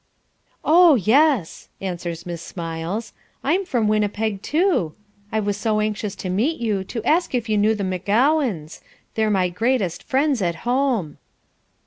"Oh, 0.65 0.95
yes," 0.95 1.69
answers 1.79 2.25
Miss 2.25 2.41
Smiles. 2.41 3.13
"I'm 3.43 3.65
from 3.65 3.87
Winnipeg 3.87 4.41
too. 4.41 4.95
I 5.31 5.39
was 5.39 5.57
so 5.57 5.79
anxious 5.79 6.15
to 6.15 6.29
meet 6.31 6.59
you 6.59 6.83
to 6.85 7.03
ask 7.05 7.35
if 7.35 7.47
you 7.47 7.55
knew 7.59 7.75
the 7.75 7.83
McGowans. 7.83 8.81
They're 9.13 9.29
my 9.29 9.49
greatest 9.49 10.01
friends 10.01 10.41
at 10.41 10.55
home." 10.65 11.19